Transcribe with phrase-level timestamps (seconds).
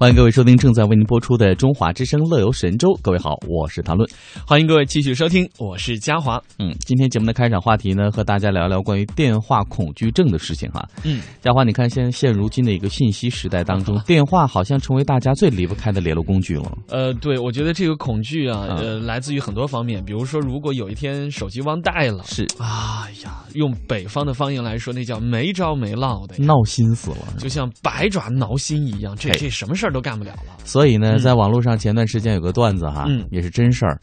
[0.00, 2.88] 欢迎各位收听正在为您播出的《中华之声·乐游神州》。
[3.02, 4.08] 各位好，我是谭论。
[4.46, 6.42] 欢迎各位继续收听，我是嘉华。
[6.58, 10.88] 嗯，今天节目的开场话题呢，和大家聊聊关于电话恐惧症的事情哈。
[11.04, 16.78] 嗯，嘉华，你看现现如今的一个信息时代当中，电话好像成为大家最离不开的联络工具了。
[16.88, 20.02] 呃，对，我觉得这个恐惧啊，嗯呃，来自于很多方面。
[20.02, 27.34] 比如说，如果有一天手机忘带了，是哎呀，用北方的方言来说，那叫没着没落的，闹心死了。
[27.36, 30.56] 就像百爪挠心一样，这这什么事儿都干不了了。
[30.64, 34.00] 所以呢，嗯在网络上前段时间有个段子哈，嗯也是真事儿。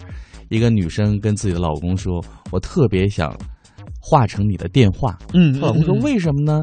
[0.49, 3.35] 一个女生跟自己的老公说：“我特别想
[3.99, 6.61] 化成你的电话。”嗯她老公说：“嗯嗯为什么呢？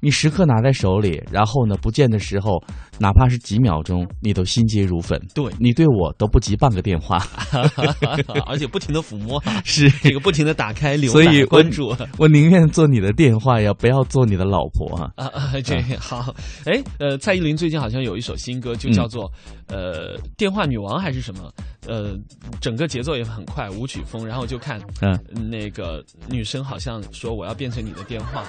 [0.00, 2.62] 你时刻拿在手里，然后呢，不见的时候，
[2.98, 5.20] 哪怕是几秒钟，你都心急如焚。
[5.34, 7.18] 对你对我都不及半个电话。
[8.46, 11.94] 而且不停的抚摸啊，是这个不停的打开、浏所以览、关注。
[12.18, 15.10] 我宁愿做你的电话呀，不要做你的老婆啊。
[15.16, 19.30] 啊啊，这好，哎，呃，蔡依林最近好像有一首新歌，就叫做、
[19.68, 21.52] 呃电话女王还是什么，
[21.86, 22.16] 呃，
[22.60, 25.18] 整个节奏也很快，舞曲风，然后就看嗯，
[25.50, 28.44] 那个女生好像说我要变成你的电话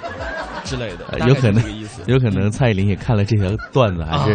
[0.64, 4.35] 之类的，有可能这个意思，有可能蔡依林也看了这条段子，还是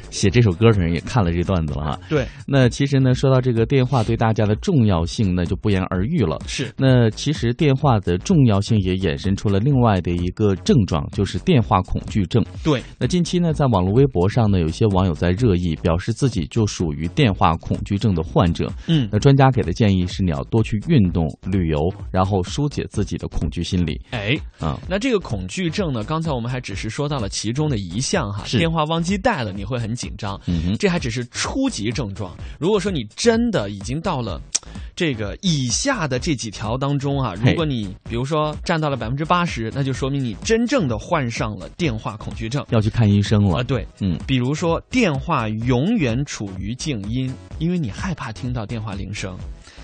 [0.11, 1.99] 写这首歌的人也看了这段子了哈。
[2.07, 6.37] 对，那其实呢，说到这个电话对大家的重要性那，就不言而喻了。
[6.45, 12.45] 是那其实电话的重要性也衍生出了另外的一个症状，就是电话恐惧症。
[12.63, 18.71] 对，那近期呢，在网络微博上呢，有一些网友在热议，表示自己就属于电话恐惧症的患者。
[18.87, 21.79] 嗯那专家给的建议是，你要多去运动、旅游，
[22.11, 23.99] 然后疏解自己的恐惧心理。
[24.11, 32.35] 哎，啊、那这个恐惧症呢，刚才我们还只是说到了其中的一项哈，是电话忘记带了，你会很紧张，嗯哼，这还只是初级症状。
[32.59, 34.41] 如果说你真的已经到了
[34.95, 43.59] 这个以下的这几条当中啊，如果你比如说占到了百分之八十，那就说明你真正的患上了电话恐惧症要去看医生了。
[43.59, 43.63] 啊。
[43.63, 49.37] 对，嗯，比如说电话永远处于静音，因为你害怕听到电话铃声，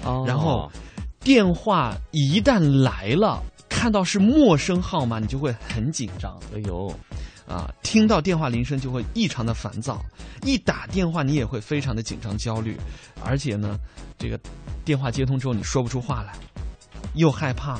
[0.03, 0.72] 哦然后
[1.22, 3.42] 电话一旦来了。
[3.69, 6.92] 看到是陌生号码，你就会很紧张哎呦，
[7.47, 7.74] 啊！
[7.81, 10.03] 听到电话铃声就会异常的烦躁，
[10.44, 12.75] 一打电话你也会非常的紧张焦虑，
[13.24, 13.80] 而且呢，
[14.18, 14.38] 这个
[14.84, 16.34] 电话接通之后你说不出话来，
[17.16, 17.80] 又害怕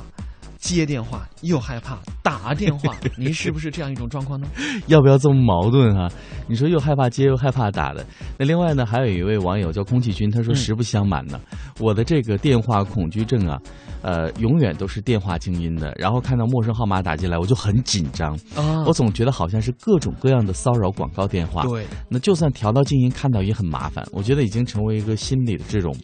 [0.60, 4.48] 接电话，又害怕打电话， 您是不是这样一种状况呢？
[4.88, 6.08] 要不要这么矛盾哈、
[6.48, 8.06] 你说又害怕接又害怕打的。
[8.38, 11.40] 那另外呢，还有一位网友叫空气君，他说嗯实不相瞒呢，
[11.80, 13.60] 我的这个电话恐惧症啊，
[14.02, 21.64] 呃，永远都是电话静音的，然后看到陌生号码打进来，我就很紧张，啊我总觉得好像是各种各样的骚扰广告电话。
[21.64, 24.06] 对，那就算调到静音，看到也很麻烦。
[24.12, 25.96] 我觉得已经成为一个心理的这种。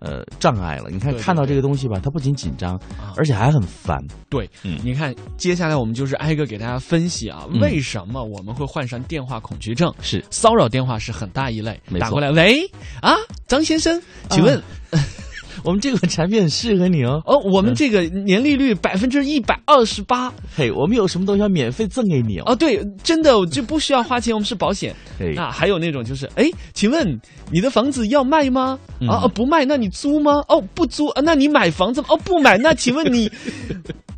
[0.00, 0.90] 呃，障碍了。
[0.90, 3.12] 你看，看到这个东西吧，他不仅紧张，啊。
[3.16, 4.02] 而且还很烦。
[4.28, 4.78] 对，嗯。
[4.82, 7.60] 你看，接下来我们就是挨个给大家分析啊，嗯。
[7.60, 9.92] 为什么我们会患上电话恐惧症？
[10.00, 10.24] 是。
[10.30, 11.80] 骚扰电话是很大一类。
[11.98, 12.62] 打过来，喂
[13.00, 13.14] 啊，
[13.46, 14.00] 张先生，
[14.30, 14.60] 请问、
[15.64, 17.22] 我们这款产品很适合你哦。
[17.24, 22.44] 哦，我们这个年利率百分之一百二十八嘿，我们有什么东西要免费赠给你哦？
[22.46, 24.94] 哦，对，真的就不需要花钱，我们是保险。
[25.18, 28.78] 嘿，那还有那种就是，哎，请问你的房子要卖吗？
[29.00, 30.42] 嗯啊，哦不卖，那你租吗？
[30.48, 32.08] 哦，不租，啊那你买房子吗？
[32.10, 33.30] 哦，不买，那请问你，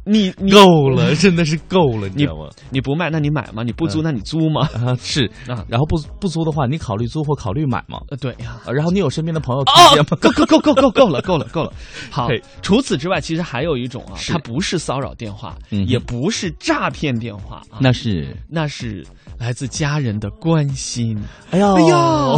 [0.04, 2.48] 你你够了， 真的是够了，你你知道吗？
[2.70, 3.62] 你不卖，那你买吗？
[3.62, 4.68] 你不租，那你租吗？
[4.74, 8.00] 啊，是 啊然后不不租的话，你考虑租或考虑买吗？
[8.10, 8.56] 呃，对呀。
[8.66, 11.72] 啊，然后你有身边的朋友推哦荐吗？，够够够够够够了，够了，够了。
[12.10, 12.28] 好，
[12.62, 19.06] 除此之外，其实还有一种啊，它不是骚扰电话，嗯也不是诈骗电话啊，那是，那是
[19.38, 21.16] 来自家人的关心。
[21.50, 22.36] 哎呀，哎呀，好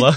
[0.00, 0.16] 吧，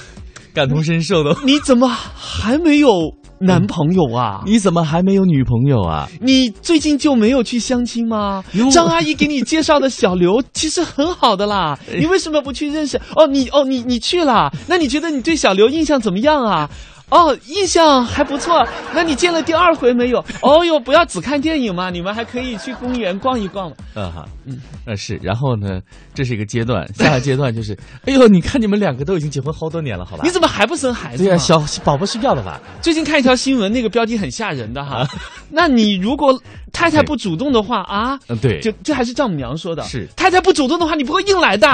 [0.54, 1.36] 感同身受的。
[1.46, 4.42] 你怎么还没有男朋友啊？
[4.46, 6.10] 你怎么还没有女朋友啊？
[6.22, 8.44] 你最近就没有去相亲吗？
[8.72, 12.98] 张阿姨给你介绍的小刘其实很好的啦，你为什么不去认识？
[13.16, 16.70] 哦，你哦你你去了，那你觉得你对小刘印象怎么样啊？
[17.10, 18.68] 哦，印象还不错。
[18.94, 20.20] 那你见了第二回没有？
[20.44, 23.72] 哦哟，不要只看电影嘛，你们还可以去公园逛一逛。
[23.96, 25.80] 嗯哈，嗯，呃是，然后呢，
[26.14, 30.24] 这是一个阶段，下个阶段就是， 哎呦，你看你们两个都已经结婚好多年了，好吧？
[30.26, 31.24] 你怎么还不生孩子？
[31.24, 32.60] 对呀、小宝宝睡觉了吧？
[32.82, 35.08] 最近看一条新闻，那个标题很吓人的哈。
[35.50, 36.38] 那你如果
[36.74, 41.68] 太太不主动的话啊，嗯，对，就这还是丈母娘说的，是太太不主动的话，你不会硬来的，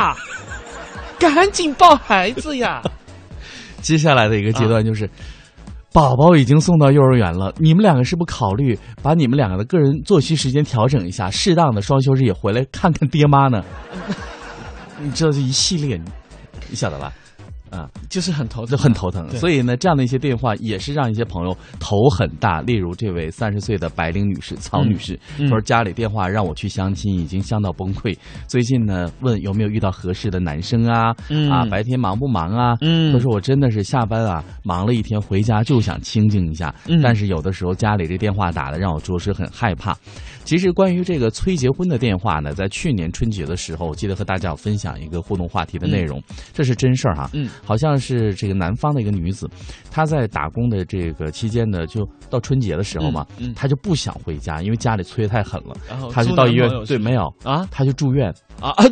[1.18, 2.84] 赶紧抱孩子呀！
[3.84, 5.08] 接下来的一个阶段就是，
[5.92, 13.64] 宝宝已经送到幼儿园了，你们两个是不考虑把你们两个的个人作息时间调整一下，适当的双休日也回来看看爹妈呢？
[15.04, 16.04] 你知道这一系列，你
[16.70, 17.14] 你晓得吧？
[17.74, 19.28] 啊，就是很头疼，很头疼。
[19.32, 22.62] 所以呢，这样的一些电话也是让一些朋友头很大。
[22.62, 28.16] 例如这位三十岁的白领女士曹女士，嗯说家里电话让我去相亲，已经相到崩溃。
[28.48, 31.16] 最近呢，问有没有遇到合适的男生啊？
[31.30, 32.78] 嗯啊，白天忙不忙啊？
[32.82, 39.98] 嗯她说我真的是下班啊，忙了一天回家就想清静一下，嗯但是有的时候家里这电话打的让我着实很害怕。
[40.44, 46.22] 其实关于这个催结婚的电话呢，在去年春节的时候，我记得和大家有分享一个互动话题的内容，
[46.54, 47.30] 这是真事儿哈。
[47.34, 47.50] 嗯。
[47.64, 49.50] 好像是这个南方的一个女子，
[49.90, 53.54] 她在打工的这个期间呢，就到春节的时候嘛，嗯嗯。
[53.56, 57.68] 她就不想回家，因为家里催得太狠了，然后她就到医院对，没有，啊？
[57.72, 58.30] 她就住院，
[58.60, 58.84] 啊啊！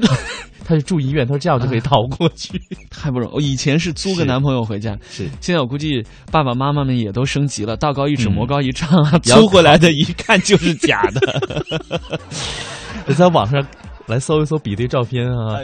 [0.63, 2.61] 对她就住医院，他说这样就可以逃过去。
[2.89, 3.35] 太不容易。
[3.35, 11.79] 我以前是租个男朋友回家，是现在我估计爸爸妈妈们也都升级了，道高一尺，嗯魔高一丈啊，要租回来的一看就是假的。
[13.07, 13.65] 我 在网上
[14.07, 15.59] 来搜一搜比对照片啊，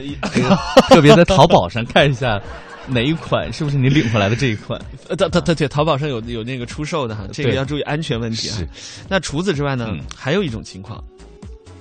[0.90, 2.42] 特别在淘宝上看一下
[2.88, 4.80] 哪一款是不是你领回来的这一款。
[5.10, 8.68] 呃，淘淘淘对，淘宝上有有那个出售的哈，这个要注意安全问题啊是。
[9.10, 11.04] 那除此之外呢嗯，还有一种情况，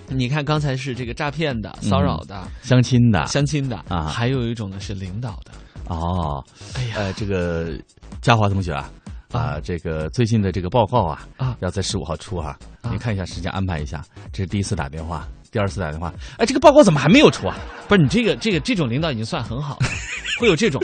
[0.08, 5.53] 你看刚才是这个诈骗的、骚扰的、相亲的相亲的啊还有一种呢是领导的。
[5.88, 6.44] 哦，
[6.75, 7.79] 哎呀呃，这个
[8.20, 8.91] 嘉华同学啊。
[9.32, 14.03] 啊，这个最近的这个报告啊，啊要在十五号出哈、啊你看一下时间安排一下。
[14.32, 17.58] 这是第一次打电话，第二次打电话，哎，这个报告怎么还没有出啊？
[17.88, 19.88] 不是你这个这个这种领导已经算很好了，
[20.41, 20.81] 会有这种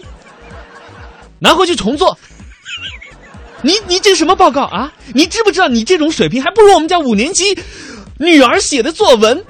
[1.39, 2.19] 拿回去重做。
[3.63, 4.93] 你你这什么报告啊？
[5.15, 7.45] 你知不知道你这种水平还不如我们家五年级
[8.23, 9.45] 女儿写的作文？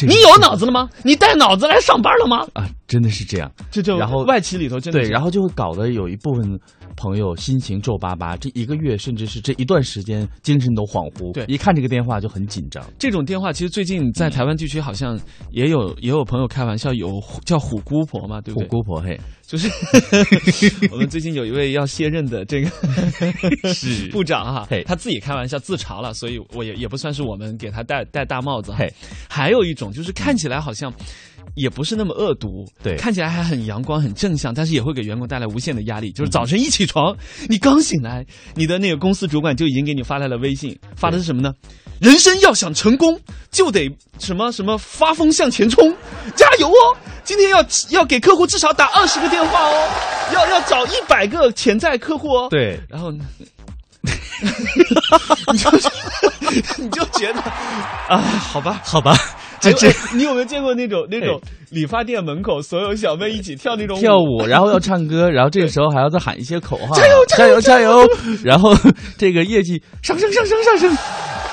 [0.00, 0.90] 你有脑子了吗？
[1.04, 2.44] 你带脑子来上班了吗？
[2.54, 2.68] 啊？
[2.88, 3.50] 真的是这样。
[3.70, 6.58] 这就然后外企里头真的对，然后就会搞得有一部分
[6.96, 11.32] 朋友心情皱巴巴，这一个月甚至是这一段时间精神都恍惚。
[11.32, 12.84] 对一看这个电话就很紧张。
[12.98, 15.18] 这种电话，其实最近在台湾地区好像
[15.50, 18.76] 也有也有朋友开玩笑，有叫虎姑婆嘛，对不对虎？
[18.76, 19.68] 姑婆嘿，就是
[20.90, 22.70] 我们最近有一位要卸任的这个
[23.74, 28.92] 是 部长哈嘿，他自己开玩笑自嘲了，所以我也也不算是我们给他戴戴大帽子哈嘿。
[29.28, 30.92] 还有一种就是看起来好像。
[31.54, 36.10] 也不是那么恶毒，对看起来还很阳光、很正向，但是也会给员工带来无限的压力。
[36.12, 37.16] 就是早晨一起床，
[37.48, 38.24] 你刚醒来，
[38.54, 41.52] 你的那个公司主管就已经给你发来了微信，发的是什么呢？
[42.00, 43.18] 人生要想成功，
[43.50, 43.88] 就得
[44.18, 45.94] 什么什么发疯向前冲，
[46.34, 46.96] 加油哦！
[47.22, 49.88] 今天要要给客户至少打二十个电话哦，
[50.32, 53.12] 要要找一百个潜在客户哦。，对，然后，
[55.52, 55.70] 你就
[56.82, 57.40] 你就觉得
[58.08, 59.16] 啊，好吧，好吧，
[59.64, 61.40] 这这这你有没有见过那种那种
[61.74, 68.08] 理发店门口所有小妹一起跳那种跳舞，然后要唱歌， 然后这个时候还要再喊一些口号，加油加油加油！
[68.44, 68.74] 然后
[69.18, 70.96] 这个业绩上升上升上升，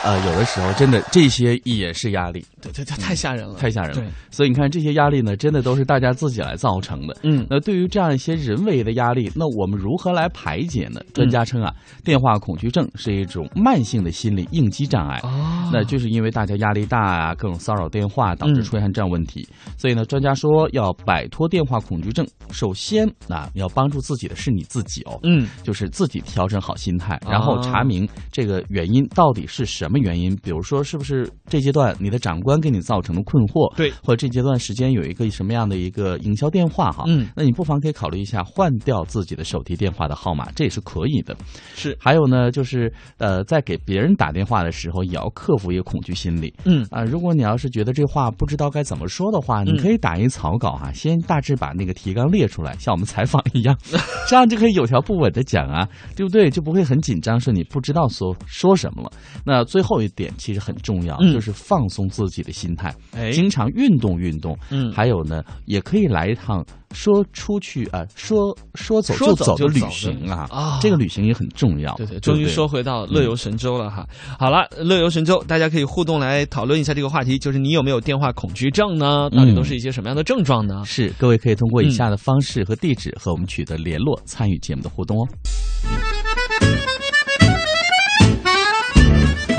[0.03, 4.11] 呃，有的时候真的这些也是压力，对对对，太吓人了，太吓人了。
[4.29, 7.15] 所以你看这些压力呢，真的都是大家自己来造成的。
[7.23, 11.01] 嗯那对于这样一些人为的压力，那我们如何来排解呢？
[11.13, 15.19] 专家称啊，电话恐惧症是一种慢性的心理应激障碍。
[15.23, 15.29] 哦
[15.73, 19.47] 那就是因为大家压力大啊，各种骚扰电话导致嗯出现这样问题。
[19.77, 25.17] 所以呢，专家说要摆脱电话恐惧症，首先啊，要帮助自己的是你自己哦。
[25.23, 30.35] 嗯就是自己调整好心态，啊然后查明这个原因到底是什么原因。
[30.43, 33.73] 比如说，是不是这阶段你的长官给你造成的困惑？
[33.77, 37.05] 对或者这阶段时间有一个什么样的一个营销电话哈？
[37.07, 41.33] 嗯那你不妨可以考虑一下换掉自己的手提电话的号码，这也是可以的。
[41.73, 46.53] 是还有呢，就是呃，在给别人打电话的时候，也要克服一个恐惧心理。
[46.65, 53.77] 嗯啊、如果你要是觉得这话不知道该怎么说的话，你嗯可以打一草稿哈、先大致把那个提纲列出来，像我们采访一样，
[54.27, 56.49] 这样就可以有条不紊的讲啊，对不对？
[56.49, 59.11] 就不会很紧张，说你不知道说说什么了。
[59.45, 64.57] 那最后一点其实很重要，嗯就是放松自己的心态，哎经常运动运动。
[64.71, 71.93] 嗯还有呢，也可以来一趟说出去啊、说说走就走的旅走就走的行啊，啊这个旅行也很重要。
[71.95, 74.07] 对对，终于说回到乐游神州了哈。
[74.39, 79.29] 好了，乐游神州，大家可以互动来讨论一下这个话题，就是你有没有电话恐惧症呢？
[79.31, 80.83] 到底都是一些什么样的症状呢？
[80.85, 85.27] 是，各位可以通过以嗯下的方式和地址和我们取得联络，参与节目的互动哦。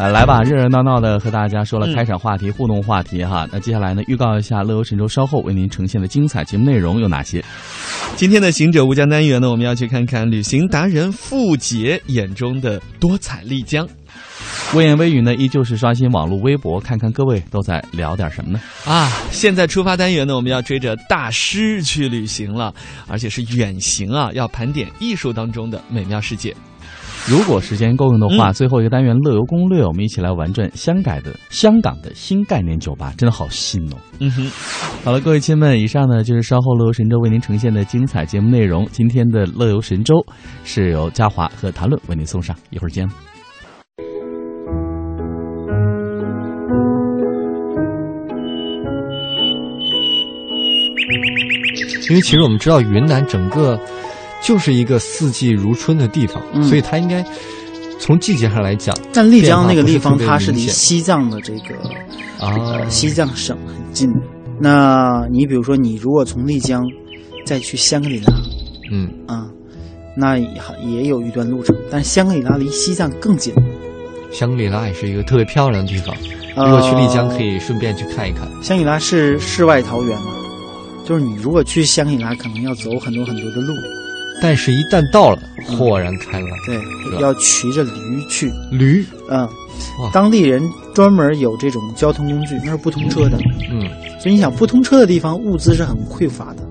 [0.02, 3.46] 啊，来吧，热热闹闹的和大家说了嗯开场话题、互动话题哈。
[3.52, 7.40] 那接下来呢，预告一下乐游神州稍后为您呈现的精彩节目内容有哪些？
[8.16, 13.88] 今天的行者无疆单元呢，我们要去看看旅行达人付杰眼中的多彩丽江
[14.74, 18.60] 微言微语呢，依旧是刷新网络微博，看看各位都在聊点什么呢？
[18.84, 19.08] 啊！
[19.30, 22.74] 现在出发单元呢，我们要追着大师去旅行了，
[23.06, 26.52] 而且是远行啊，要盘点艺术当中的美妙世界。
[27.30, 33.96] 如果时间够用的话，最后一个单元乐游攻略，我们一起来玩转香港的香港的新概念酒吧，真的好新哦。
[34.18, 34.50] 嗯哼，
[35.04, 38.86] 好了，各位亲们，以上呢就是稍后乐游神州为您呈现的精彩节目内容。
[38.90, 40.16] 今天的乐游神州
[40.64, 43.08] 是由嘉华和谭论为您送上，一会儿见。
[52.10, 53.78] 因为其实我们知道云南整个
[54.42, 57.24] 就是一个四季如春的地方，嗯所以它应该
[57.98, 61.74] 从季节上来讲但丽江那个地方，它是离西藏的这个
[62.40, 64.08] 啊呃西藏省很近。
[64.60, 66.82] 那你比如说，你如果从丽江
[67.46, 68.32] 再去香格里拉
[68.92, 69.46] 嗯，啊，
[70.16, 70.48] 那也
[70.84, 73.54] 也有一段路程，但香格里拉离西藏更近。
[74.30, 76.14] 香格里拉也是一个特别漂亮的地方，
[76.56, 78.46] 呃如果去丽江可以顺便去看一看。
[78.62, 80.32] 香格里拉是世外桃源嘛，
[81.04, 83.74] 就是你如果去香格里拉，可能要走很多很多的路，
[84.42, 86.50] 但是，一旦到了，嗯豁然开朗。
[86.66, 88.52] 对，要骑着驴去。
[88.72, 89.48] 驴，嗯，
[90.12, 93.38] 当地人专门有这种交通工具，那是不通车的。
[93.70, 93.88] 嗯，
[94.20, 96.62] 所以你想，不通车的地方物资是很匮乏的，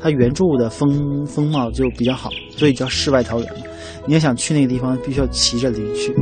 [0.00, 3.60] 它原住的风风貌就比较好，所以叫世外桃源嘛。
[4.06, 6.12] 你要想去那个地方，必须要骑着驴去，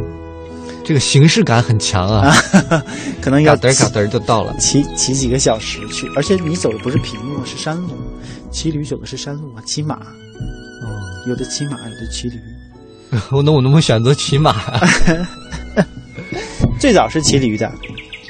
[0.84, 2.34] 这个形式感很强啊，
[3.22, 4.54] 可能要骑嘎噔嘎噔就到了。
[4.58, 7.88] 骑骑几个小时去，而且你走的不是平路，是山路，
[8.50, 10.27] 骑驴走的是山路啊，骑马，哦，
[11.26, 12.38] 有的骑马，有的骑驴。
[13.32, 14.54] 我那我能不能选择骑马？
[16.78, 17.70] 最早是骑驴的，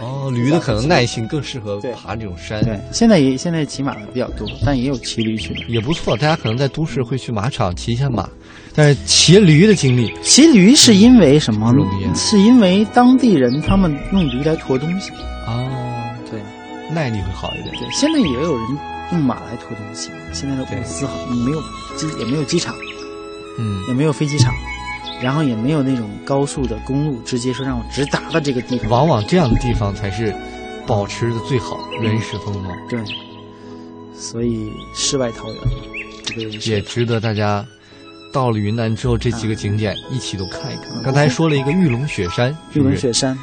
[0.00, 5.61] 哦，驴的可能耐性更适合爬这种山，对，现在也现在骑马的比较多，但也有骑驴去的。
[5.68, 6.16] 也不错。
[6.16, 8.28] 大家可能在都市会去马场骑一下马，
[8.75, 11.73] 但是骑驴的经历，骑驴是因为什么？
[12.14, 15.11] 是因为当地人他们用驴来驮东西。
[15.47, 15.68] 哦，
[16.30, 16.40] 对
[16.95, 17.75] 耐力会好一点。
[17.75, 18.78] 对，现在也有人
[19.12, 20.10] 用马来驮东西。
[20.32, 21.60] 现在的物资好，没有
[21.96, 22.74] 机也没有机场，
[23.58, 24.54] 嗯，也没有飞机场，
[25.22, 28.90] 然后也没有那种高速的公路直接说让我直达到这个地方。
[28.90, 30.34] 往往这样的地方才是
[30.86, 32.98] 保持的最好，原始风貌，对，
[34.14, 35.72] 所以世外桃源嘛，
[36.24, 37.64] 这个也值得大家
[38.32, 41.02] 到了云南之后这几个景点一起都看一看。
[41.02, 43.36] 刚才说了一个玉龙雪山，是玉龙雪山。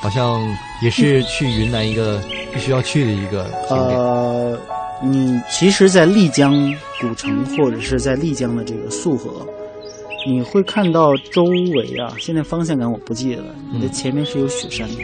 [0.00, 0.42] 好像
[0.82, 2.20] 也是去云南一个
[2.52, 3.98] 必须要去的一个景点。
[3.98, 4.58] 呃，
[5.02, 6.54] 你其实，在丽江
[7.00, 9.46] 古城或者是在丽江的这个束河，
[10.26, 15.02] 你会看到周围啊，现在方向感我不记得了，你的嗯前面是有雪山的，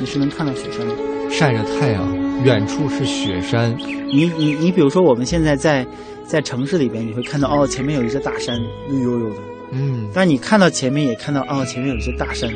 [0.00, 0.94] 你是能看到雪山的。
[1.30, 3.76] 晒着太阳，远处是雪山，
[4.12, 5.86] 你你你，比如说我们现在在
[6.26, 8.58] 在城市里边，你会看到哦，前面有一座大山，
[8.88, 9.36] 绿油油的。
[9.70, 12.50] 嗯，但你看到前面也看到哦，前面有一座大山，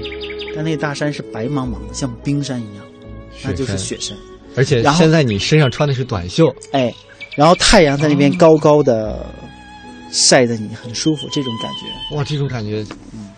[0.57, 2.85] 但那个大山是白茫茫的，像冰山一样，
[3.45, 4.17] 那就是雪山。
[4.57, 6.93] 而且现在你身上穿的是短袖，哎，
[7.37, 9.27] 然后太阳在那边高高的
[10.11, 13.31] 晒着你很舒服，这种感觉哇，这种感觉，嗯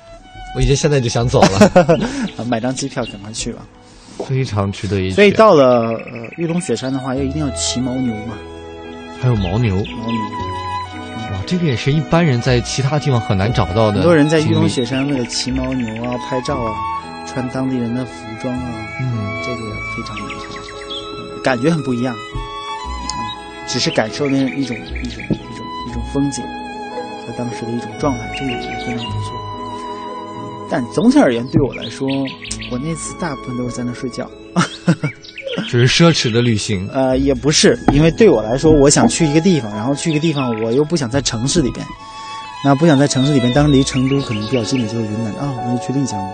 [0.55, 1.59] 我已经现在就想走了，
[2.39, 3.63] 啊，买张机票赶快去吧。
[4.27, 5.15] 非常值得一去。
[5.15, 8.35] 所以到了呃玉龙雪山的话，要一定要骑牦牛嘛，
[9.21, 9.87] 还有牦牛，牦牛。
[11.33, 13.95] 哇，这个也是一般人在其他地方很难找到的。
[13.95, 16.73] 很多人在玉龙，雪山为了骑牦牛啊、拍照啊，
[17.27, 19.59] 穿当地人的服装啊，嗯，这个
[19.95, 20.76] 非常厉害，呃
[21.47, 22.13] 感觉很不一样。
[22.35, 22.39] 嗯，
[23.69, 26.43] 只是感受那一种一种一种一种风景
[27.25, 29.33] 和当时的一种状态，这个也非常不错。
[30.37, 32.09] 嗯，但总体而言，对我来说，
[32.73, 34.29] 我那次大部分都是在那睡觉。
[35.71, 36.87] 只是奢侈的旅行。
[36.93, 41.87] 呃，也不是，因为对我来说，我想去一个地方，然后去一个地方，我又不想在城市里边，
[42.65, 46.33] 那不想在城市里边，当然离成都可能比较近的就是云南啊，我就去丽江吧。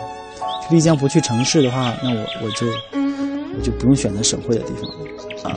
[0.66, 2.66] 去丽江不去城市的话，那我我就
[3.54, 5.01] 我就不用选择省会的地方了
[5.44, 5.54] 啊。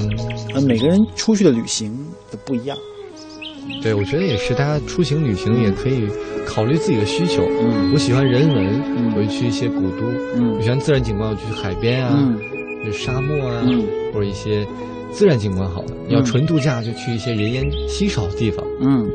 [0.54, 1.92] 呃，每个人出去的旅行
[2.32, 2.78] 都不一样，
[3.82, 6.08] 对，我觉得也是，大家出行旅行也可以
[6.46, 7.44] 考虑自己的需求。
[7.62, 12.38] 嗯我喜欢人文，嗯我就去一些古都；嗯我喜欢自然景观，我去海边啊，嗯
[12.86, 14.66] 就沙漠啊，嗯或者一些
[15.12, 15.96] 自然景观好的。
[16.08, 18.64] 你要嗯纯度假，就去一些人烟稀少的地方。
[18.82, 19.08] 嗯，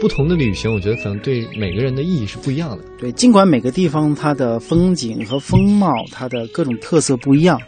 [0.00, 2.84] 不同的旅行，我觉得可能对每个人的意义是不一样的。
[2.98, 7.58] 对，尽管每个地方它的风景和风貌，它的各种特色不一样，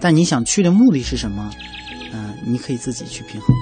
[0.00, 1.50] 但你想去的目的是什么？
[2.12, 3.56] 嗯、你可以自己去平衡。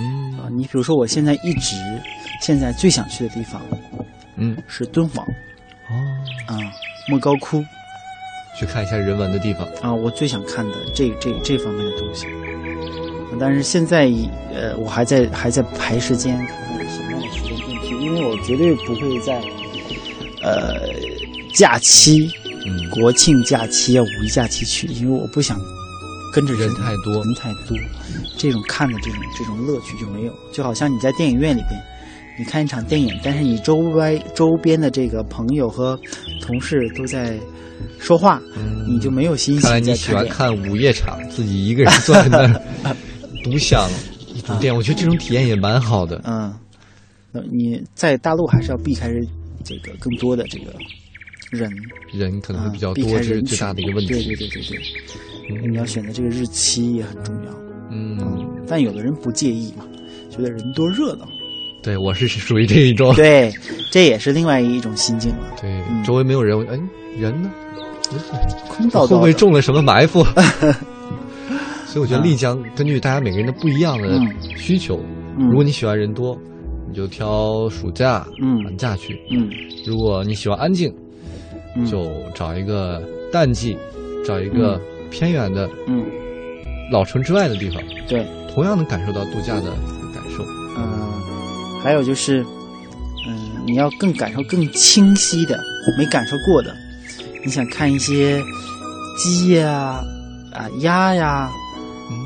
[0.00, 1.76] 嗯啊，你比如说，我现在一直
[2.40, 3.60] 现在最想去的地方
[4.36, 5.26] 嗯，是敦煌
[5.90, 5.94] 哦，
[6.46, 6.56] 啊，
[7.08, 7.64] 莫高窟
[8.56, 9.66] 去看一下人文的地方。
[9.82, 12.26] 啊，我最想看的这这这方面的东西。
[13.40, 14.10] 但是现在
[14.52, 19.40] 呃，我还在还在排时间，看看什么样的时间更去，因为我绝对不会在
[20.42, 20.74] 呃
[21.54, 22.30] 假期、
[22.66, 25.58] 嗯，国庆假期啊、五一假期去，因为我不想
[26.38, 27.14] 跟着人太多。
[27.24, 27.76] 人太多，
[28.36, 30.32] 这种看的这种这种乐趣就没有。
[30.52, 31.82] 就好像你在电影院里边，
[32.38, 35.98] 你看一场电影，但是你周围周边的这个朋友和
[36.40, 37.36] 同事都在
[37.98, 38.40] 说话，
[38.86, 42.96] 你就没有心情看来你喜欢看午夜场，自己一个人坐在那儿
[43.42, 43.90] 独享
[44.32, 46.22] 一部电影，我觉得这种体验也蛮好的。
[46.24, 46.54] 嗯，
[47.32, 49.10] 那你在大陆还是要避开
[49.64, 50.72] 这个更多的这个
[51.50, 51.68] 人，
[52.12, 54.12] 人可能会啊比较多，这是最大的一个问题。
[54.14, 54.78] 对对对对对，
[55.70, 57.52] 你要选择这个日期也很重要。
[57.90, 58.18] 嗯，
[58.66, 59.84] 但有的人不介意嘛，
[60.30, 61.26] 觉得人多热闹。
[61.82, 63.14] 对我是属于这一种。
[63.14, 63.50] 对，
[63.90, 65.54] 这也是另外一种心境了。
[65.60, 66.78] 对嗯，周围没有人，哎，
[67.18, 67.50] 人呢？
[68.68, 70.22] 空荡荡的，会不会中了什么埋伏？
[71.86, 75.00] 所以我觉得啊丽江根据大家每个人的不一样的嗯需求，
[75.38, 76.38] 嗯如果你喜欢人多，
[76.88, 79.48] 你就挑暑假、嗯寒假去；嗯
[79.86, 80.92] 如果你喜欢安静，
[81.76, 83.02] 嗯就找一个
[83.32, 83.76] 淡季，
[84.26, 84.78] 找一个
[85.10, 86.04] 偏远的嗯，
[86.90, 89.70] 老城之外的地方，对，同样能感受到度假的
[90.14, 90.44] 感受。
[90.76, 91.12] 嗯，
[91.82, 92.42] 还有就是，
[93.26, 95.58] 嗯，你要更感受更清晰的，
[95.98, 96.74] 没感受过的，
[97.44, 98.40] 你想看一些
[99.18, 100.02] 鸡呀、
[100.52, 101.50] 啊鸭呀、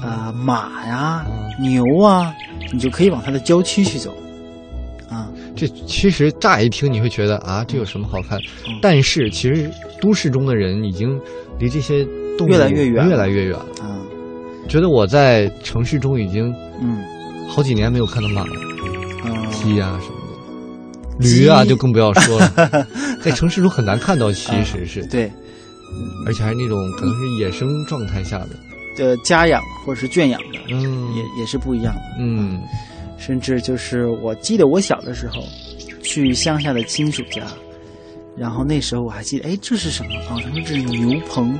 [0.02, 1.24] 啊马呀、
[1.60, 2.34] 牛啊，
[2.72, 4.14] 你就可以往它的郊区去走，
[5.08, 8.38] 啊，这其实乍一听你会觉得啊，这有什么好看？
[8.66, 8.78] 嗯。
[8.80, 9.70] 但是其实
[10.00, 11.18] 都市中的人已经
[11.58, 12.06] 离这些
[12.38, 13.66] 动越来越远越来越远了。
[13.80, 13.98] 啊，
[14.68, 17.02] 觉得我在城市中已经嗯。
[17.48, 18.52] 好几年没有看到马了、
[19.26, 20.14] 嗯，鸡啊什么
[21.20, 22.86] 的，驴啊就更不要说了，
[23.22, 25.30] 在城市中很难看到，其实是，对，
[26.24, 28.48] 而且还是那种可能是野生状态下的，
[28.96, 31.14] 的，家养或者是圈养的，嗯。
[31.14, 32.02] 也也是不一样的。
[32.20, 32.58] 嗯。
[33.18, 35.42] 甚至就是我记得我小的时候
[36.02, 37.42] 去乡下的亲属家，
[38.34, 40.14] 然后那时候我还记得，哎，这是什么？
[40.20, 40.24] 啊？
[40.30, 41.54] 他说这是牛棚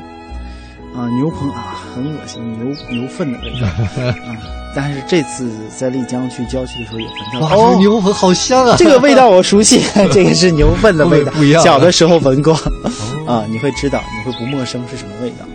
[0.95, 4.37] 啊，牛棚啊，很恶心，牛牛粪的味道啊。
[4.75, 8.75] 但是这次在丽江去郊区的时候也闻到，哇，哦这，牛棚好香啊！
[8.79, 12.91] 这个味道我熟悉， 这个是牛粪的味道不一样，啊小的时候闻过哦
[13.27, 15.47] 啊，你会知道，你会不陌生是什么味道，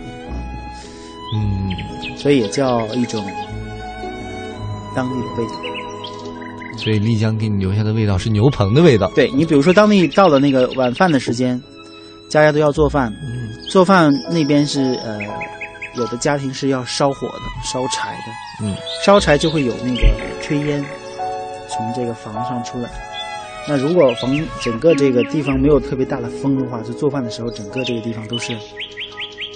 [1.34, 1.70] 嗯，
[2.16, 3.24] 所以也叫一种
[4.94, 5.52] 当地的味道。
[6.76, 9.10] 所以丽江给你留下的味道是牛棚的味道。
[9.16, 11.60] 对你，比如说，当地到了那个晚饭的时间，
[12.28, 13.48] 家家都要做饭，嗯。
[13.68, 15.18] 做饭那边是呃，
[15.94, 20.08] 有的家庭是要烧火的，烧柴的，嗯，烧柴就会有那个
[20.42, 20.82] 炊烟
[21.68, 22.88] 从这个房上出来。
[23.68, 28.54] 那如果房整个这个地方没有特别大的风的话，就做饭的时候，整个这个地方都是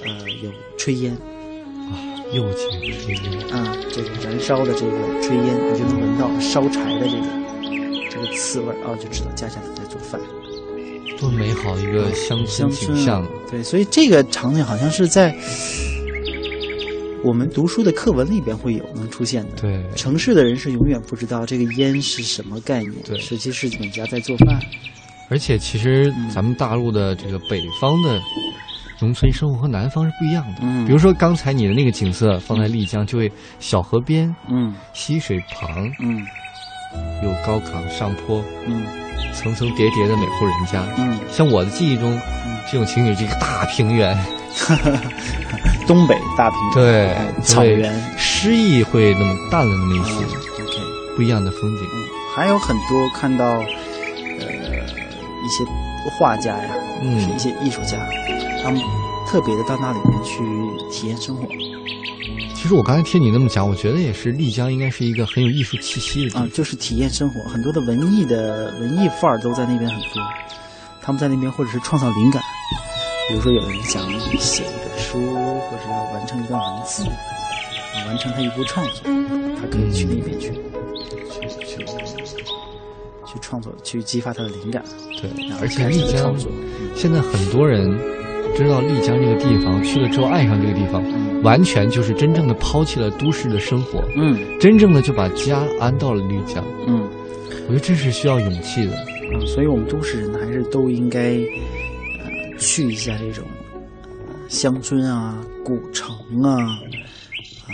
[0.04, 1.12] 呃有炊烟。
[1.12, 1.96] 啊
[2.32, 7.26] 又见炊烟，啊，这个燃烧的这个炊烟，你就能闻到烧柴的这个
[8.11, 10.20] 这个刺味儿啊，就知道家家都在做饭。
[11.22, 13.28] 多美好一个乡村景象啊。
[13.48, 15.32] 对，所以这个场景好像是在
[17.22, 19.50] 我们读书的课文里边会有能出现的。
[19.61, 24.61] 对，城市的人是永远不知道这个烟是什么概念，对实际是每家在做饭。
[25.30, 28.20] 而且其实嗯咱们大陆的这个北方的
[29.00, 30.58] 农村生活和南方是不一样的。
[30.62, 33.30] 嗯比如说刚才你的那个景色放在丽江，就会
[33.61, 36.26] 小河边、嗯溪水旁嗯
[37.22, 38.85] 有高岗上坡，嗯
[39.35, 40.85] 层层叠叠的每户人家。
[40.98, 42.18] 嗯，像我的记忆中，
[42.70, 44.16] 这种情景是一个大平原，
[45.87, 47.92] 东北大平原，对哎，草原。
[48.16, 51.85] 诗意会那么淡了那么一些，OK，不一样的风景。
[51.85, 51.96] 嗯，
[52.35, 53.64] 还有很多看到呃
[55.44, 55.64] 一些
[56.18, 57.96] 画家呀，嗯一些艺术家，
[58.62, 58.81] 他们
[59.26, 60.42] 特别的到那里面去
[60.90, 61.46] 体验生活。
[62.62, 70.22] 其实我刚才听你那么讲，我觉得也是丽江应该是一个很有艺术气息的地方。，啊就是体验生活，很多的文艺的文艺范儿都在那边很多。
[71.03, 72.40] 他们在那边或者是创造灵感，
[73.29, 79.11] 比如说有人想写一本书，或者要完成一段文字，啊，完成他一部创作，
[79.61, 81.85] 他可以去那边去，去去
[83.27, 84.85] 去创作，去激发他的灵感。
[85.20, 85.29] 对
[85.61, 86.33] 而且丽江
[86.94, 87.90] 现在很多人
[88.56, 96.64] 知道丽江这个地方，去了之后爱上这个地方，嗯完全就是真正的抛弃了都市的生活，嗯真正的就把家安到了丽江。
[96.86, 97.08] 嗯。
[97.64, 98.96] 我觉得这是需要勇气的。
[98.96, 101.20] 啊，所以我们都市人还是都应该，
[102.20, 103.44] 呃，去一下这种
[104.28, 106.56] 呃乡村啊、古城啊、
[107.68, 107.72] 啊、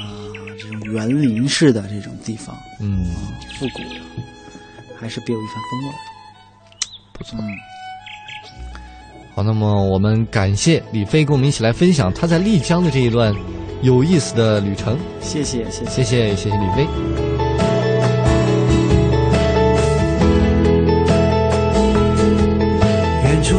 [0.58, 3.06] 这种园林式的这种地方，嗯，
[3.58, 4.00] 复古的，
[4.96, 5.94] 还是别有一番风味儿。
[7.14, 7.38] 不错。
[7.40, 7.48] 嗯，
[9.38, 13.32] 好，那么我们感谢李飞跟我们一起来分享他在丽江的这一段
[13.82, 14.98] 有意思的旅程。
[15.20, 16.02] 谢谢谢谢。
[16.02, 16.88] 谢谢，谢谢李飞。
[23.22, 23.58] 远处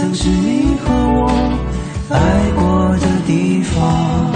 [0.00, 1.28] 曾是你和我
[2.08, 2.16] 爱
[2.56, 4.32] 过的地方。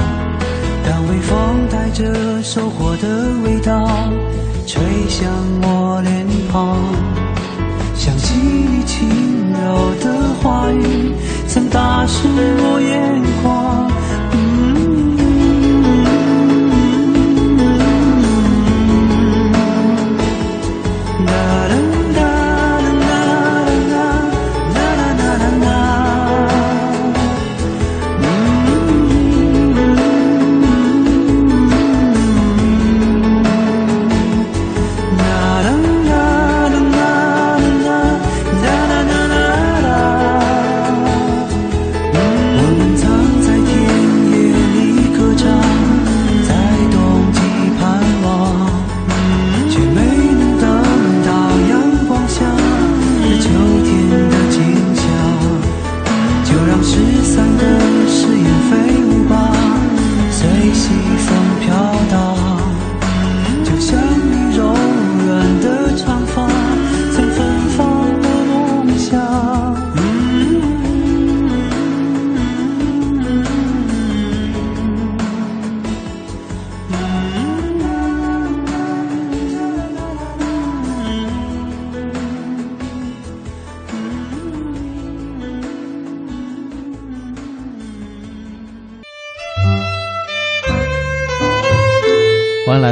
[0.84, 3.88] 当微风带着收获的味道
[4.66, 5.26] 吹向
[5.62, 6.76] 我脸庞，
[7.94, 9.08] 想起你轻
[9.54, 11.14] 柔的话语，
[11.48, 12.73] 曾打湿我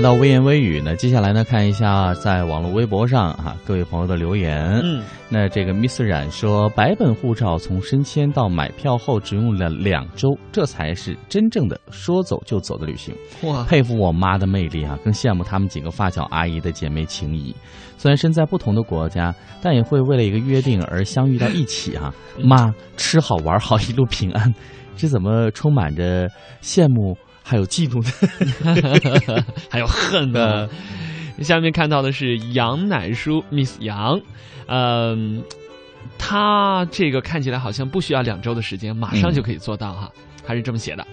[0.03, 0.83] 到微言微语。
[0.85, 4.81] 那接下来呢，看一下在网络微博上啊各位朋友的留言。
[4.83, 13.15] 嗯，那这个 Miss 冉说，白本护照从申签到买票后只用了两周，这才是真正的说走就走的旅行。
[13.45, 17.55] 哇，佩服我妈的魅力啊，更羡慕她们几个发小阿姨的姐妹情谊。
[17.97, 22.13] 虽然身在不同的国家，但也会为了一个约定而相遇到一起啊。
[22.43, 24.53] 妈，吃好玩好，一路平安。
[24.97, 26.29] 这怎么充满着
[26.61, 29.45] 羡慕还有嫉妒呢？
[29.71, 30.69] 还有恨呢。
[31.41, 34.21] 下面看到的是杨乃叔 Miss 杨，
[34.67, 35.43] 嗯，
[36.19, 40.13] 他这个看起来好像不需要两周的时间，马上就可以做到哈，
[40.45, 41.05] 还是这么写的。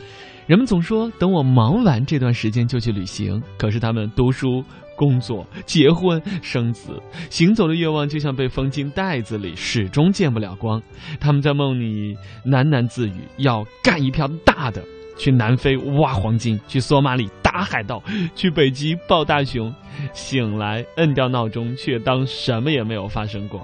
[0.45, 4.63] 人们总说等我忙完这段时间就去旅行，可是他们读书、
[4.95, 10.81] 工作、结婚、生子，行走的愿望就像被封进袋子里，始终见不了光。
[11.19, 12.15] 他们在梦里
[12.45, 14.83] 喃喃自语，要干一票大的。
[15.19, 18.01] 去南非挖黄金，去索马里打海盗，
[18.33, 19.71] 去北极抱大熊。
[20.13, 23.63] 醒来摁掉闹钟，却当什么也没有发生过。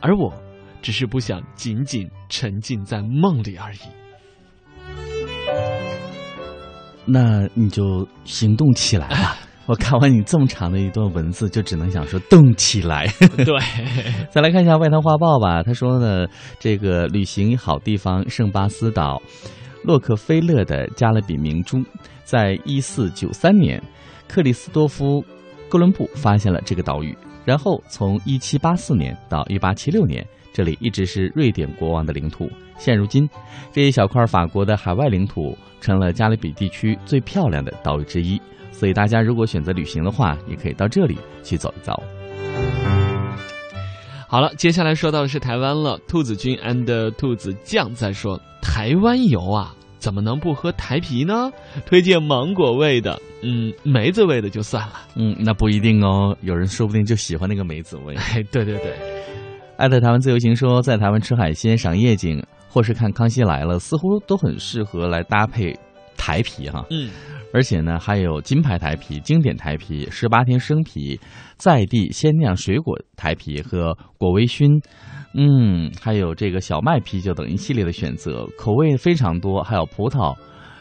[0.00, 0.30] 而我，
[0.82, 3.78] 只是不想仅仅沉浸在梦里而已。
[7.04, 9.36] 那你就行动起来吧。
[9.66, 13.06] 我看完你这么长的一段文字，就只能想说动起来。
[13.36, 13.46] 对，
[14.30, 15.62] 再来看一下外滩画报吧。
[15.62, 16.26] 他说呢，
[16.58, 19.20] 这个旅行好地方圣巴斯岛，
[19.82, 21.82] 洛克菲勒的加勒比明珠，
[22.24, 23.82] 在一四九三年，
[24.26, 25.24] 克里斯多夫
[25.68, 32.50] 哥伦布发现了这个岛屿，然后从一七八四年到一八七六年，这里一直是瑞典国王的领土。
[32.78, 33.28] 现如今，
[33.72, 38.40] 这一小块法国的海外领土成了加勒比地区最漂亮的岛屿之一。
[38.72, 42.02] 所以大家如果选择旅行的话，也可以到这里去走一走。
[44.28, 45.98] 好了，接下来说到的是台湾了。
[46.08, 51.50] 兔子君 and 兔子酱在说，台湾游啊，怎么能不喝台啤呢？
[51.86, 54.94] 推荐芒果味的，嗯，梅子味的就算了。
[55.14, 58.16] 嗯，那不一定哦，有人说不定就喜欢那个梅子味。
[58.16, 58.92] 哎，对对对，
[59.76, 65.72] 艾特台湾自由行说，在台湾吃海鲜、赏夜景，或是看《康熙来了》，似乎都很适合来搭配
[66.16, 66.84] 台啤哈。
[66.90, 67.10] 嗯。
[67.56, 71.18] 而且呢，还有金牌台啤、经典台啤、十八天生啤、
[71.56, 74.78] 在地鲜酿水果台啤和果微醺。
[75.32, 80.36] 嗯，还有这个小麦啤酒等一系列的选择，口味非常多，还有葡萄、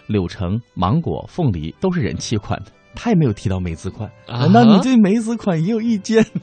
[0.07, 2.71] 柳橙、芒果、凤梨都是人气款的。
[2.95, 6.25] 他也没有提到梅子款，啊难道你对梅子款也有意见？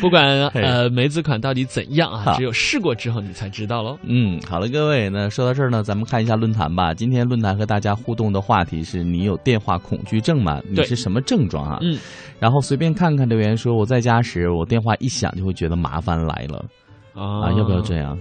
[0.00, 3.96] 不管呃梅子款到底怎样啊，只有试过之后你才知道喽。
[4.02, 6.92] 嗯，好了，各位，那说到这儿呢，咱们看一下论坛吧。
[6.92, 10.60] 今天论坛和大家互动的话题是你有电话恐惧症吗？
[10.68, 11.78] 你对是什么症状啊？
[11.82, 11.96] 嗯，
[12.40, 16.64] 然后随便看看留言说，我在家时我电话一响就会觉得麻烦来了
[17.14, 18.18] 啊啊，要不要这样？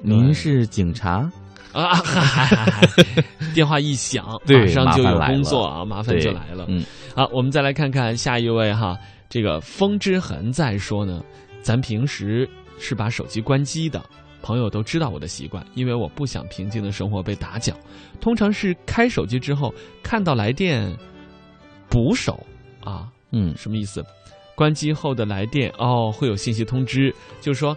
[0.00, 1.30] 您是警察？
[1.74, 6.64] 啊，嗨嗨嗨嗨电话一响，马上就有工作啊，麻烦就来了。
[6.68, 6.84] 嗯，
[7.14, 8.96] 好，我们再来看看下一位哈，
[9.28, 11.22] 这个风之痕在说呢，
[11.62, 14.02] 咱平时是把手机关机的。
[14.40, 17.74] 朋友都知道我的习惯，因为我不想平静的生活被打搅。
[18.20, 20.94] 通常是开手机之后看到来电，
[21.88, 22.38] 补手
[22.82, 24.04] 啊，嗯，什么意思？
[24.54, 27.74] 关机后的来电哦，会有信息通知，就是说，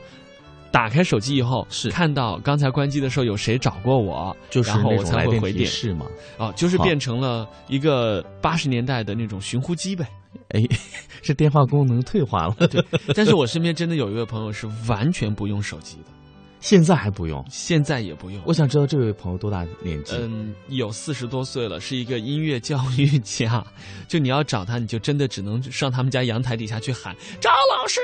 [0.77, 6.05] 打开手机以后是看到刚才关机的时候有谁找过我，就是然后我才会回电提示嘛。
[6.37, 10.07] 哦，就是变成了一个八十年代的那种寻呼机呗。
[10.49, 10.63] 哎，
[11.23, 12.85] 这电话功能退化了， 对，
[13.15, 16.11] 但是我身边真的有一位朋友是完全不用手机的，
[16.59, 17.43] 现在还不用。
[17.49, 18.39] 现在也不用。
[18.45, 20.15] 我想知道这位朋友多大年纪？
[20.15, 23.65] 嗯，有四十多岁了，是一个音乐教育家。
[24.07, 27.99] 就你要找他，你就真的只能上他们家阳台底下去喊张老师。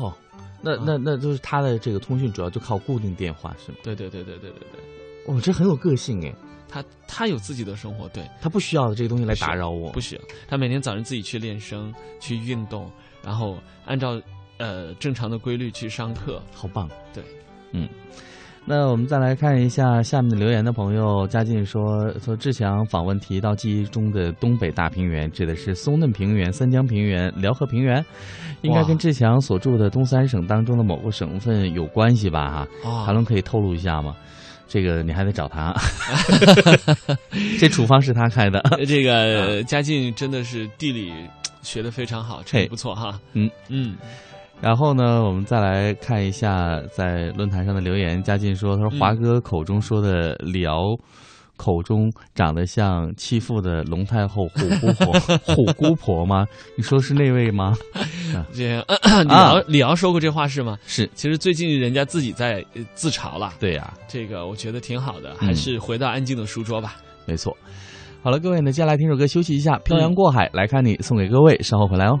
[0.00, 0.12] 哇，
[0.62, 3.78] 那那那就是他的这个通讯主要就靠固定电话是吗？
[3.82, 6.34] 对对对对对对对，哦，这很有个性哎，
[6.68, 10.00] 他他有自己的生活，对，他不需要这个东西来打扰我不。
[10.00, 10.22] 需要。
[10.48, 12.90] 他每天早上自己去练声、去运动，
[13.22, 14.20] 然后按照
[14.58, 16.42] 呃正常的规律去上课。
[16.54, 16.88] 好棒。
[17.12, 17.22] 对，
[17.72, 17.88] 嗯。
[18.64, 28.04] 那我们再来看一下下面的留言的朋友，嘉靖说说志强访问提到记忆中的东北大平原，指的是松嫩平原、三江平原、辽河平原，
[28.62, 32.66] 应该跟志强所住的东三省当中的某个省份有关系吧？
[32.82, 34.14] 哈，啊韩龙可以透露一下吗？
[34.68, 35.74] 这个 你还得找他，
[37.58, 38.62] 这处方是他开的。
[38.86, 41.12] 这个嘉靖真的是地理
[41.62, 43.20] 学的非常好，成绩不错哈。
[43.34, 43.96] 嗯嗯，
[44.62, 48.22] 然后呢，我们再来看一下在论坛上的留言。
[48.22, 50.78] 嘉靖说：“他说嗯华哥口中说的辽，
[51.56, 55.12] 口中长得像弃妇的龙太后虎姑婆，
[55.54, 56.46] 虎姑婆吗？
[56.78, 57.74] 你说是那位吗？
[58.54, 58.80] 这
[59.26, 60.78] 李敖李敖说过这话是吗？
[60.86, 66.94] 是，其实最近人家自己在呃自嘲了，对呀、这个我觉得挺好的，嗯还是回到安静的书桌吧。
[67.26, 67.56] 没错。
[68.22, 72.20] 好了，各位呢，接下来听首歌休息一下，《漂洋过海来看你》送给各位，稍后回来哦。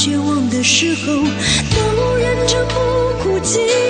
[0.00, 3.87] 绝望的时候都忍着不哭泣。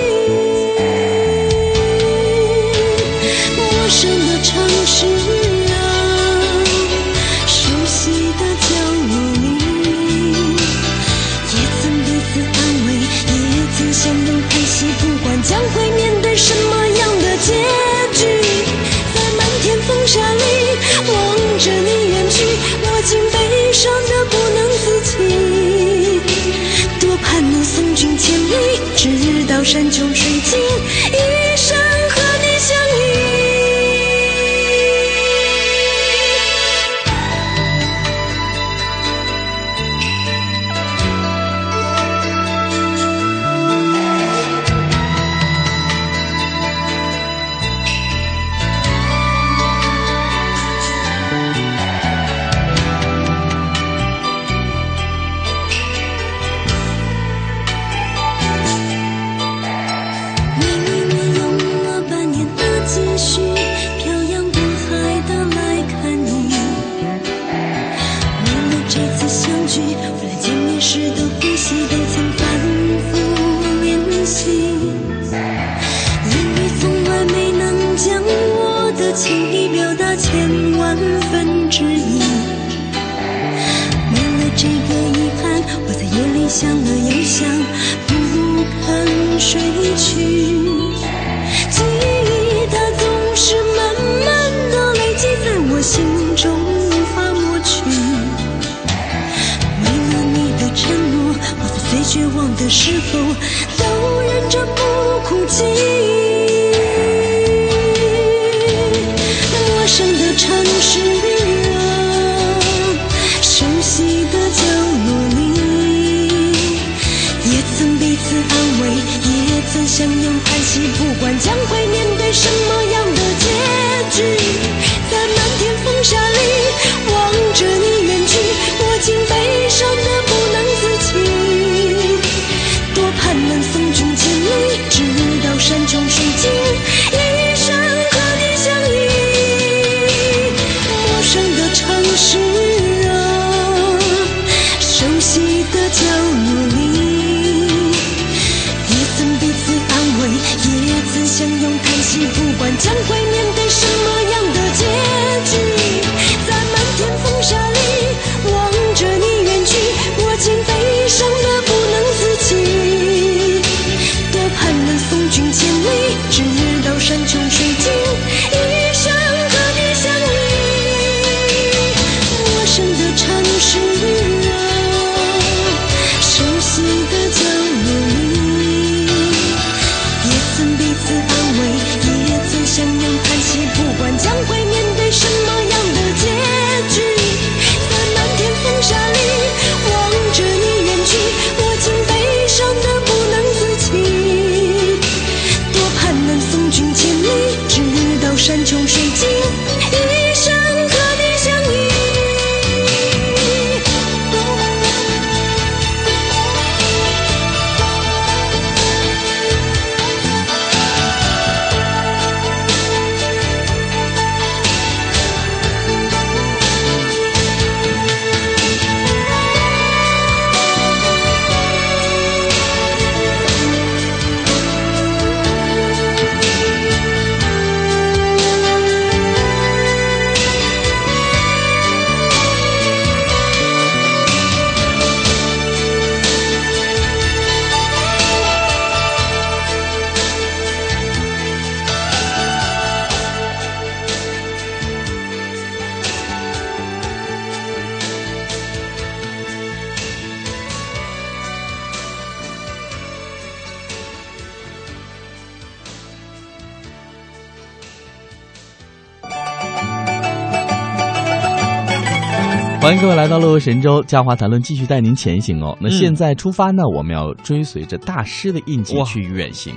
[262.89, 265.77] 欢迎各位来到乐游神州，嘉华谈论继续带您前行哦。
[265.79, 269.75] 那嗯现在出发呢，我们要追随着大师的印记去远行，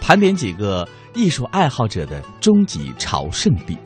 [0.00, 3.76] 盘点几个艺术爱好者的终极朝圣地。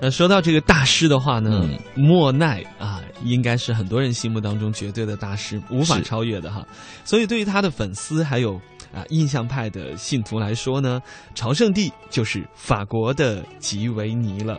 [0.00, 6.66] 那，说到这个大师的话呢，嗯莫奈啊，应该是很多人心目当中绝对的大师，无法超越的哈。
[7.04, 8.54] 所以对于他的粉丝还有
[8.94, 11.02] 啊印象派的信徒来说呢，
[11.34, 14.58] 朝圣地就是法国的吉维尼了。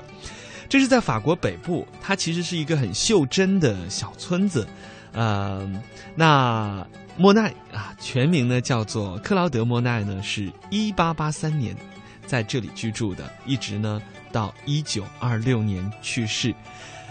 [0.74, 4.68] 这是在法国北部，它其实是一个很袖珍的小村子。
[5.12, 5.72] 呃，
[6.16, 6.84] 那
[7.16, 11.78] 莫奈啊，全名呢叫做克劳德·莫奈呢，是一八八三年
[12.26, 14.02] 在这里居住的，一直呢
[14.32, 16.52] 到一九二六年去世。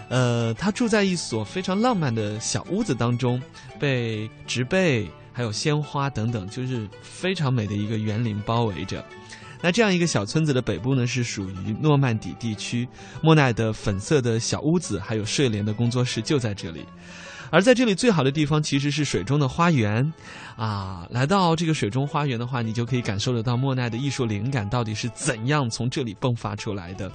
[0.09, 3.41] 呃，他住在一所非常浪漫的小屋子当中，
[3.79, 9.05] 被植被还有鲜花等等，就是非常美的一个园林包围着。
[9.63, 12.87] 那这样一个小村子的北部呢，是属于诺曼底地区。
[13.23, 16.85] 莫奈的粉色的小屋子，还有睡莲的工作室就在这里。
[17.51, 20.11] 而在这里最好的地方其实是水中的花园，
[20.57, 27.13] 啊，来到这个水中花园的话，你就可以感受得到莫奈的艺术灵感到底是怎样从这里迸发出来的。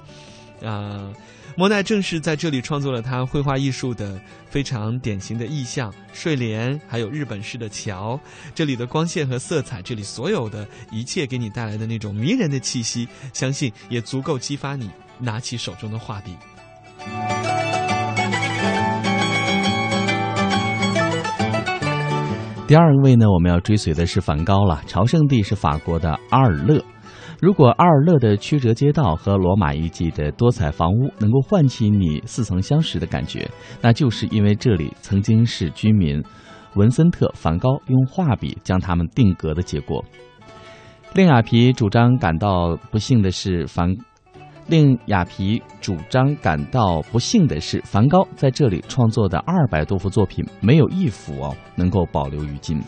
[0.64, 1.12] 啊，
[1.56, 8.18] 莫奈正是在这里创作了他绘画艺术的非常典型的意象——睡莲，还有日本式的桥。
[8.54, 16.36] 这里的光线和色彩，这里所有的一切给你带来的那种迷人的气息，相信也足够激发你拿起手中的画笔。
[22.66, 24.82] 第二位呢，我们要追随的是梵高了。
[24.86, 26.84] 朝圣地是法国的阿尔勒。
[27.40, 33.48] 如果阿尔勒的曲折街道和罗马遗迹的多彩房屋能够唤起你似曾相识的感觉，
[33.80, 36.20] 那就是因为这里曾经是居民
[36.74, 40.04] 文森特·梵高用画笔将它们定格的结果。
[41.14, 43.88] 令雅皮主张感到不幸的是，梵
[44.66, 52.82] 令雅皮主张感到不幸的是，梵高在这里创作的二百多幅作品，没有一幅哦能够保留于今。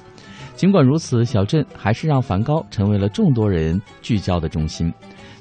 [0.60, 4.92] 尽管如此，小镇还是让梵高成为了众多人聚焦的中心。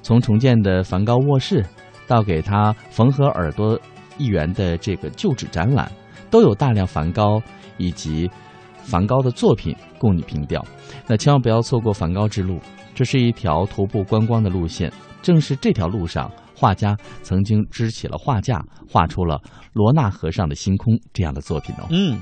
[0.01, 1.61] 从重建的梵高卧室，
[2.07, 3.78] 到给他缝合耳朵
[4.17, 5.91] 一员的这个旧址展览，
[6.32, 7.41] 都有大量梵高
[7.76, 8.32] 以及
[8.78, 10.63] 梵高的作品供你凭吊。
[11.05, 12.57] 那千万不要错过梵高之路，
[12.95, 14.89] 这是一条徒步观光的路线。
[15.22, 19.38] 正是这条路上，画家曾经支起了画架，画出了
[19.74, 21.88] 罗纳河上的星空这样的作品哦。
[21.89, 22.17] 嗯，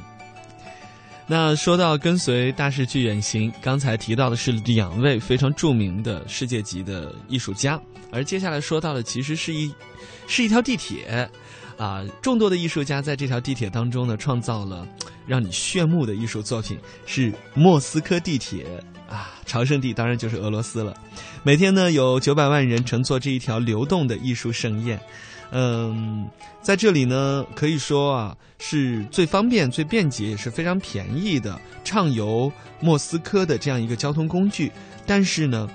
[1.30, 7.78] 那说到跟随大势去远行，刚才提到的是两位非常著名的世界级的艺术家，
[8.12, 9.70] 而接下来说到的其实是一
[10.26, 11.30] 是一条地铁。
[11.78, 14.88] 啊，众多的艺术家在这条地铁当中呢，创造了
[15.28, 16.76] 让你炫目的艺术作品，
[17.06, 18.66] 是莫斯科地铁
[19.08, 20.92] 啊，朝圣地当然就是俄罗斯了。
[21.44, 25.00] 每天呢，有九百万人乘坐这一条流动的艺术盛宴。
[25.52, 26.28] 嗯，
[26.62, 34.72] 在这里呢，可以说啊，是最方便、最便捷，也是非常便宜的畅游莫斯科的这样一个交通工具。
[35.06, 35.70] 但是呢，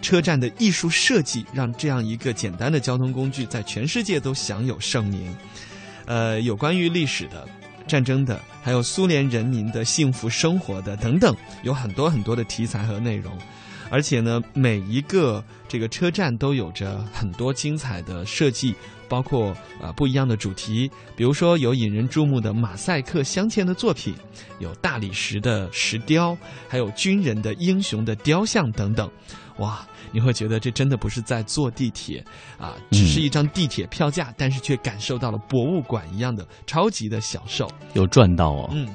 [0.00, 5.34] 车站的艺术设计让这样一个简单的交通工具在全世界都享有盛名。
[6.04, 7.48] 呃，有关于历史的、
[7.88, 11.34] 战争的，还有苏联人民的幸福生活的等等，
[11.64, 13.36] 有很多很多的题材和内容。
[13.90, 18.74] 而且呢，每一个这个车站都有着很多精彩的设计，
[19.08, 24.14] 包括啊、不一样的主题，比如说有引人注目的马赛克镶嵌的作品，
[24.58, 26.36] 有大理石的石雕，
[26.68, 29.10] 还有军人的英雄的雕像等等。
[29.58, 32.22] 哇，你会觉得这真的不是在坐地铁
[32.58, 37.70] 啊，只是一张地铁票价，但是却感受到了博物馆一样的超级的享受。
[37.94, 38.68] 有赚到哦。
[38.72, 38.88] 嗯。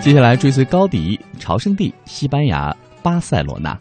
[0.00, 3.78] 接下来追随高迪，朝圣地西班牙巴塞罗那。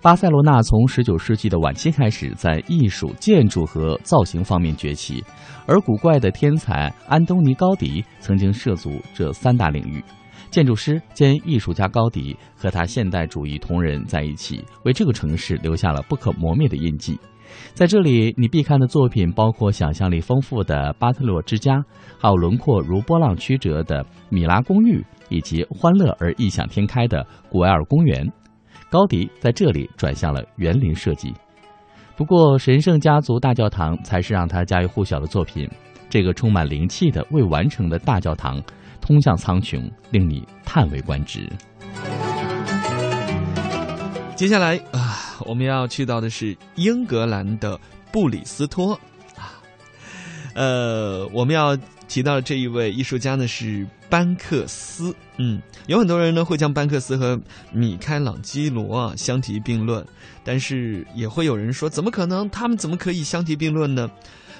[0.00, 5.22] 巴塞罗那从19世纪的晚期开始，在艺术、建筑和造型方面崛起，
[5.66, 10.02] 而古怪的天才安东尼·高迪曾经涉足这三大领域。
[10.50, 17.20] 建筑师兼艺术家高迪和他现代主义同仁在一起，为这个城市留下了不可磨灭的印记。
[17.74, 21.84] 在这里，你必看的作品包括想象力丰富的巴特洛之家，
[22.18, 28.30] 还有轮廓如波浪曲折的米拉公寓，以及欢乐而异想天开的古埃尔公园。
[28.90, 31.32] 高迪在这里转向了园林设计。
[32.16, 35.66] 不过，神圣家族大教堂才是让他家喻户晓的作品。
[36.10, 38.60] 这个充满灵气的未完成的大教堂，
[39.00, 41.48] 通向苍穹，令你叹为观止。
[44.34, 47.78] 接下来啊，我们要去到的是英格兰的
[48.10, 48.98] 布里斯托。
[50.54, 51.76] 呃，我们要
[52.08, 55.14] 提到的这一位艺术家呢是班克斯。
[55.36, 57.40] 嗯，有很多人呢会将班克斯和
[57.72, 60.04] 米开朗基罗啊相提并论，
[60.44, 62.48] 但是也会有人说，怎么可能？
[62.50, 64.10] 他们怎么可以相提并论呢？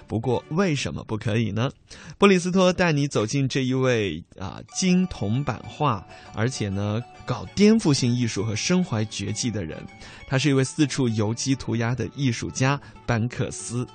[0.07, 1.71] 不过为什么不可以呢？
[2.19, 9.81] 布里斯托带你走进这一位啊金铜版画，而且呢搞颠覆性艺术和身怀绝技的人。
[10.27, 13.87] 他是一位四处游击涂鸦的艺术家班克斯。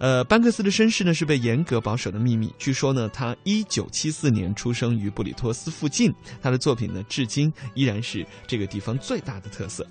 [0.00, 2.52] 呃，班克斯的身世呢是被严格保守的秘密。
[2.58, 9.86] 据说呢，他一九七四年出生于布里托斯附近，他的作品呢至今依然是这个地方最大的特色。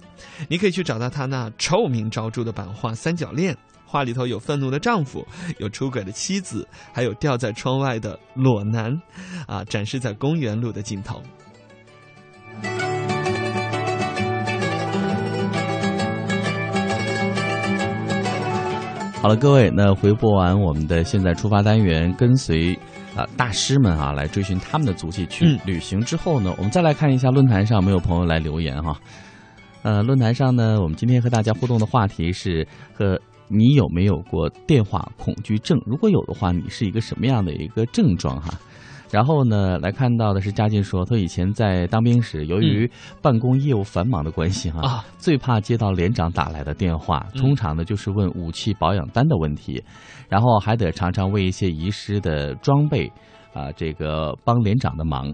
[0.49, 3.53] 你可以去找到他那臭名昭著的版画《三角恋》。
[3.85, 5.23] 画里头有愤怒的丈夫，
[5.59, 8.91] 有出轨的妻子，还有吊在窗外的裸男，
[9.45, 11.21] 啊，展示在公园路的尽头。
[19.23, 22.77] 好了，各位，那回播完我们的现在出发单元，跟随
[23.15, 28.99] 啊大师们啊来追寻他们的足迹去旅行之后呢，我们再来看一下论坛上没有朋友来留言哈。
[29.83, 33.17] 呃，论坛上呢，我们今天和大家互动的话题是和
[33.47, 35.81] 你有没有过电话恐惧症？
[35.85, 38.53] 如果有的话，你是一个什么样的一个症状哈？
[39.13, 42.89] 然后呢，来看到的是嘉靖说，他以前在当兵时，由于
[43.21, 49.79] 办公业务繁忙的关系哈，啊最怕接到连长打来的电话，嗯通常呢就是问武器保养单的问题，
[50.27, 53.05] 然后还得常常为一些遗失的装备
[53.53, 55.31] 啊、这个帮连长的忙。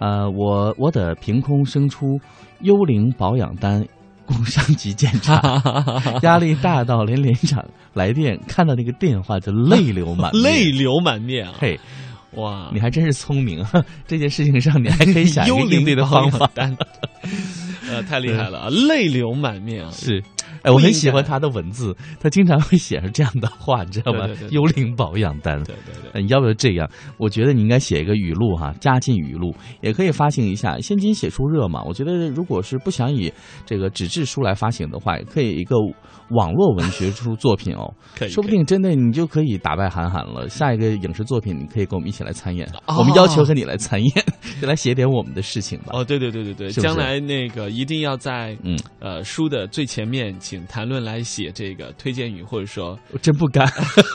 [0.00, 2.18] 呃，我我得凭空生出
[2.62, 3.86] 幽灵保养单。
[4.26, 5.38] 工商级检查，
[6.24, 7.62] 压力大到连连长
[7.92, 10.40] 来电看到那个电话就泪流满面。
[10.42, 11.52] 泪流满面啊！
[11.58, 11.78] 嘿，
[12.36, 13.84] 哇，你还真是聪明啊！
[14.06, 16.50] 这件事情上你还可以想一幽灵个应对的方法。
[17.88, 18.68] 呃，太厉害了啊！
[18.70, 19.90] 泪流满面啊！
[19.94, 20.22] 是，
[20.64, 24.48] 哎，我很喜欢他的文字，他经常会写上这样的话，你知道吗对对对？
[24.48, 25.62] 对幽灵保养单。
[25.64, 26.10] 对对对。
[26.14, 26.88] 呃你要不要这样？
[27.18, 30.78] 我觉得你应该写一个语录哈，加进语录，也可以发行一下。
[30.78, 33.32] 现今写书热嘛，我觉得如果是不想以
[33.66, 35.76] 这个纸质书来发行的话，也可以一个
[36.30, 40.48] 网络文学出作品哦，可以说不定真的你就可以打败韩寒了。
[40.48, 44.12] 下一个影视作品，你可以跟我们一起来参演，哦我们要求和你来参演，
[44.62, 45.86] 就来写点我们的事情吧。
[45.92, 53.66] 哦，对对对对对，是是将来那个一定要在嗯，呃书的最前面，请谈论来写这个推荐语，或者说，我真不敢。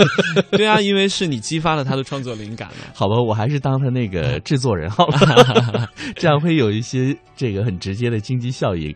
[0.51, 2.75] 对啊，因为是你激发了他的创作灵感了。
[2.93, 8.95] 好吧，我还是当他那个制作人好了， 这样会有一些这个很直接的经济效应。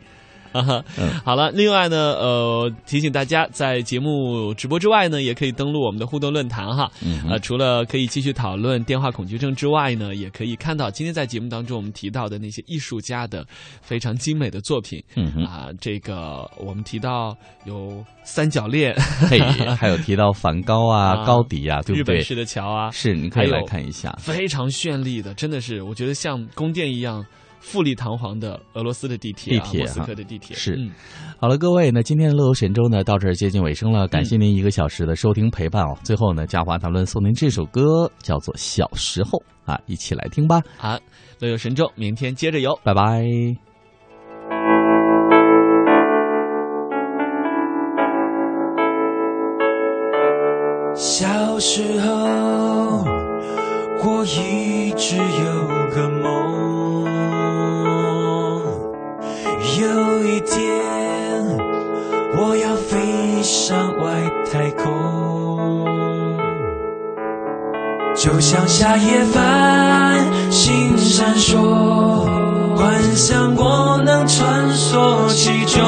[0.54, 6.90] 哈哈嗯， 好了，另外呢，呃，提醒大家，在节目直播之外呢，也可以登录我们的互动论坛哈。
[7.04, 13.46] 嗯哼呃，除了可以继续讨论电话恐惧症之外呢，也可以看到今天在节目当中我们提到的那些艺术家的
[13.82, 15.04] 非常精美的作品。
[15.16, 17.36] 嗯哼，啊，这个我们提到
[17.66, 18.96] 有三角恋，
[19.30, 19.40] 嘿，
[19.76, 22.16] 还有提到梵高啊、啊高迪啊，对不对？
[22.16, 24.16] 日本式的桥啊，是，你可以来看一下。
[24.20, 27.26] 非常绚丽的，真的是我觉得像宫殿一样
[27.64, 30.92] 富丽堂皇的俄罗斯的地铁、啊，地铁莫斯科的地铁是嗯
[31.40, 35.98] 好了，各位，那今天的乐游神州呢，到这儿接近尾声了，感谢您一个小时的收听陪伴哦。
[36.04, 39.42] 最后呢，嘉华谈论送您这首歌，叫做《小时候》
[39.72, 41.00] 啊，一起来听吧，好，
[41.40, 42.78] 乐游神州，明天接着游。
[42.84, 43.24] 拜拜。
[50.96, 53.04] 小时候，
[54.06, 55.63] 我一直有
[68.34, 72.26] 就像夏夜繁星闪烁，
[72.76, 75.84] 幻想我能穿梭其中，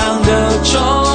[0.00, 1.09] 样的冲